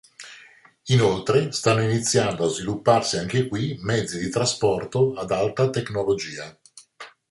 Inoltre, 0.89 1.51
stanno 1.51 1.83
iniziando 1.83 2.43
a 2.45 2.49
svilupparsi 2.49 3.19
anche 3.19 3.47
qui 3.47 3.77
mezzi 3.83 4.17
di 4.17 4.29
trasporto 4.31 5.13
ad 5.13 5.29
alta 5.29 5.69
tecnologia. 5.69 6.57